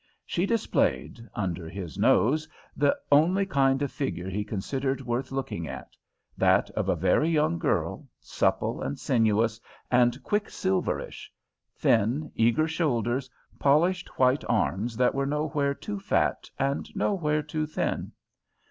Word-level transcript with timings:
She 0.25 0.47
displayed, 0.47 1.19
under 1.35 1.69
his 1.69 1.95
nose, 1.95 2.47
the 2.75 2.97
only 3.11 3.45
kind 3.45 3.83
of 3.83 3.91
figure 3.91 4.31
he 4.31 4.43
considered 4.43 5.01
worth 5.01 5.31
looking 5.31 5.67
at 5.67 5.95
that 6.35 6.71
of 6.71 6.89
a 6.89 6.95
very 6.95 7.29
young 7.29 7.59
girl, 7.59 8.07
supple 8.19 8.81
and 8.81 8.97
sinuous 8.97 9.61
and 9.91 10.17
quicksilverish; 10.23 11.29
thin, 11.75 12.31
eager 12.33 12.67
shoulders, 12.67 13.29
polished 13.59 14.17
white 14.17 14.43
arms 14.49 14.97
that 14.97 15.13
were 15.13 15.27
nowhere 15.27 15.75
too 15.75 15.99
fat 15.99 16.49
and 16.57 16.89
nowhere 16.95 17.43
too 17.43 17.67
thin. 17.67 18.11